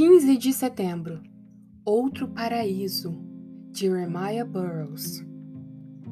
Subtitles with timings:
[0.00, 1.22] 15 de setembro
[1.84, 3.22] Outro Paraíso,
[3.70, 5.22] Jeremiah Burroughs.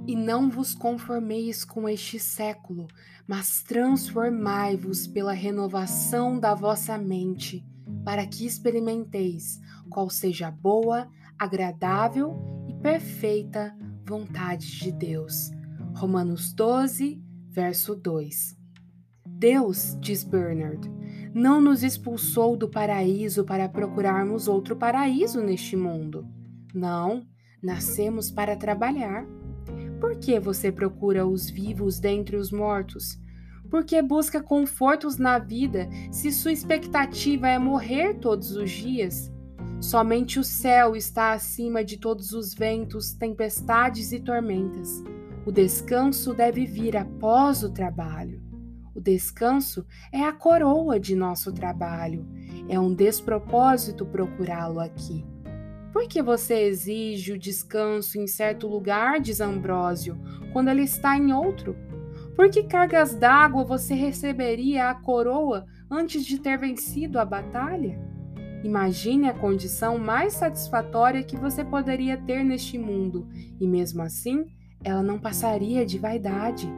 [0.07, 2.87] E não vos conformeis com este século,
[3.27, 7.65] mas transformai-vos pela renovação da vossa mente,
[8.05, 9.59] para que experimenteis
[9.89, 11.09] qual seja a boa,
[11.39, 12.37] agradável
[12.69, 13.75] e perfeita
[14.07, 15.51] vontade de Deus.
[15.95, 18.55] Romanos 12, verso 2.
[19.27, 20.98] Deus, diz Bernard,
[21.35, 26.27] não nos expulsou do paraíso para procurarmos outro paraíso neste mundo.
[26.75, 27.23] Não,
[27.63, 29.27] nascemos para trabalhar.
[30.01, 33.19] Por que você procura os vivos dentre os mortos?
[33.71, 39.31] Por que busca confortos na vida se sua expectativa é morrer todos os dias?
[39.81, 45.03] Somente o céu está acima de todos os ventos, tempestades e tormentas.
[45.47, 48.48] O descanso deve vir após o trabalho.
[48.99, 52.27] O descanso é a coroa de nosso trabalho.
[52.69, 55.25] É um despropósito procurá-lo aqui.
[55.93, 60.19] Por que você exige o descanso em certo lugar, diz Ambrósio,
[60.53, 61.77] quando ele está em outro?
[62.35, 68.01] Por que cargas d'água você receberia a coroa antes de ter vencido a batalha?
[68.65, 73.29] Imagine a condição mais satisfatória que você poderia ter neste mundo,
[73.61, 74.45] e mesmo assim,
[74.83, 76.69] ela não passaria de vaidade.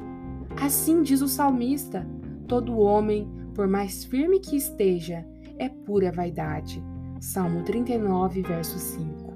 [0.56, 2.06] Assim diz o salmista:
[2.46, 5.24] todo homem, por mais firme que esteja,
[5.58, 6.82] é pura vaidade.
[7.20, 9.34] Salmo 39, verso 5.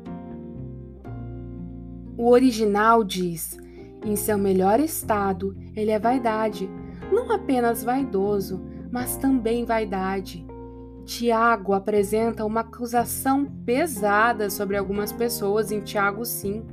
[2.16, 3.58] O original diz:
[4.04, 6.68] em seu melhor estado, ele é vaidade,
[7.10, 10.46] não apenas vaidoso, mas também vaidade.
[11.04, 16.66] Tiago apresenta uma acusação pesada sobre algumas pessoas em Tiago 5.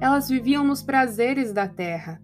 [0.00, 2.20] Elas viviam nos prazeres da terra.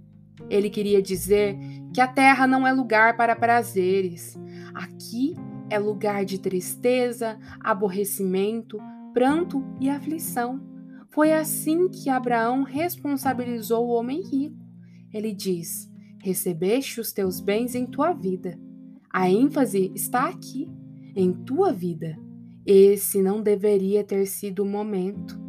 [0.48, 1.58] Ele queria dizer
[1.92, 4.38] que a terra não é lugar para prazeres.
[4.75, 5.34] Aqui
[5.70, 8.78] é lugar de tristeza, aborrecimento,
[9.12, 10.60] pranto e aflição.
[11.10, 14.56] Foi assim que Abraão responsabilizou o homem rico.
[15.12, 15.91] Ele diz:
[16.22, 18.59] Recebeste os teus bens em tua vida.
[19.10, 20.70] A ênfase está aqui,
[21.14, 22.19] em tua vida.
[22.64, 25.41] Esse não deveria ter sido o momento.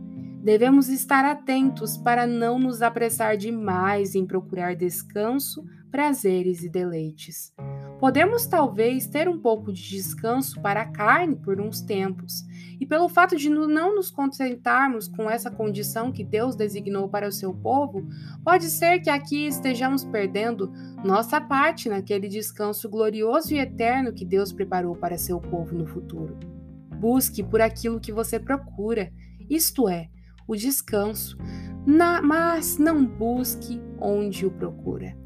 [0.44, 7.54] Devemos estar atentos para não nos apressar demais em procurar descanso, prazeres e deleites.
[7.98, 12.44] Podemos talvez ter um pouco de descanso para a carne por uns tempos,
[12.78, 17.32] e pelo fato de não nos contentarmos com essa condição que Deus designou para o
[17.32, 18.06] seu povo,
[18.44, 20.70] pode ser que aqui estejamos perdendo
[21.06, 26.38] nossa parte naquele descanso glorioso e eterno que Deus preparou para seu povo no futuro.
[27.00, 29.10] Busque por aquilo que você procura,
[29.50, 30.10] isto é,
[30.48, 31.38] o descanso,
[31.86, 35.18] na, mas não busque onde o procura.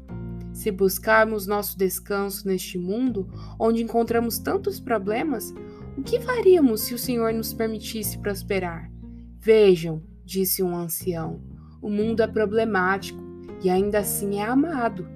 [0.52, 3.28] Se buscarmos nosso descanso neste mundo,
[3.58, 5.54] onde encontramos tantos problemas,
[5.96, 8.90] o que faríamos se o Senhor nos permitisse prosperar?
[9.38, 11.40] Vejam, disse um ancião,
[11.80, 13.20] o mundo é problemático
[13.62, 15.08] e ainda assim é amado.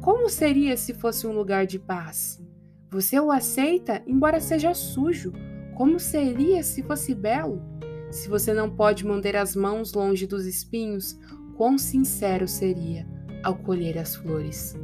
[0.00, 2.42] Como seria se fosse um lugar de paz?
[2.90, 5.32] Você o aceita, embora seja sujo.
[5.76, 7.62] Como seria se fosse belo?
[8.10, 11.16] Se você não pode manter as mãos longe dos espinhos,
[11.56, 13.06] quão sincero seria
[13.42, 14.74] ao colher as flores.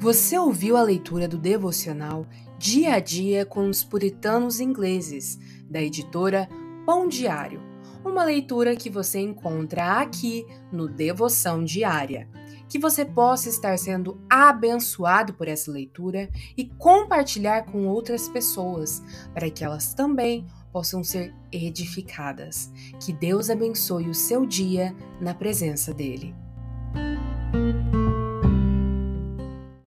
[0.00, 2.26] Você ouviu a leitura do devocional
[2.58, 5.38] Dia a Dia com os Puritanos Ingleses,
[5.70, 6.48] da editora
[6.84, 7.69] Pão Diário.
[8.04, 12.28] Uma leitura que você encontra aqui no Devoção Diária
[12.70, 19.02] que você possa estar sendo abençoado por essa leitura e compartilhar com outras pessoas,
[19.34, 22.70] para que elas também possam ser edificadas.
[23.04, 26.32] Que Deus abençoe o seu dia na presença dEle.